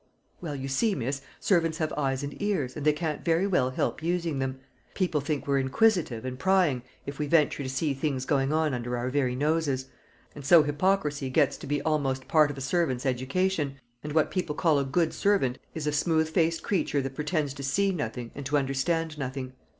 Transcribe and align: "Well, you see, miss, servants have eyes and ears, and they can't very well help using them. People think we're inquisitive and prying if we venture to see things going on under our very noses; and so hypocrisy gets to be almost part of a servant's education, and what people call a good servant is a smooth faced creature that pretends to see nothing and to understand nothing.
"Well, 0.41 0.55
you 0.55 0.67
see, 0.67 0.95
miss, 0.95 1.21
servants 1.39 1.77
have 1.77 1.93
eyes 1.95 2.23
and 2.23 2.35
ears, 2.41 2.75
and 2.75 2.83
they 2.83 2.91
can't 2.91 3.23
very 3.23 3.45
well 3.45 3.69
help 3.69 4.01
using 4.01 4.39
them. 4.39 4.59
People 4.95 5.21
think 5.21 5.45
we're 5.45 5.59
inquisitive 5.59 6.25
and 6.25 6.39
prying 6.39 6.81
if 7.05 7.19
we 7.19 7.27
venture 7.27 7.61
to 7.61 7.69
see 7.69 7.93
things 7.93 8.25
going 8.25 8.51
on 8.51 8.73
under 8.73 8.97
our 8.97 9.11
very 9.11 9.35
noses; 9.35 9.89
and 10.33 10.43
so 10.43 10.63
hypocrisy 10.63 11.29
gets 11.29 11.55
to 11.57 11.67
be 11.67 11.83
almost 11.83 12.27
part 12.27 12.49
of 12.49 12.57
a 12.57 12.61
servant's 12.61 13.05
education, 13.05 13.75
and 14.03 14.13
what 14.13 14.31
people 14.31 14.55
call 14.55 14.79
a 14.79 14.83
good 14.85 15.13
servant 15.13 15.59
is 15.75 15.85
a 15.85 15.91
smooth 15.91 16.27
faced 16.27 16.63
creature 16.63 17.03
that 17.03 17.13
pretends 17.13 17.53
to 17.53 17.61
see 17.61 17.91
nothing 17.91 18.31
and 18.33 18.43
to 18.47 18.57
understand 18.57 19.19
nothing. 19.19 19.53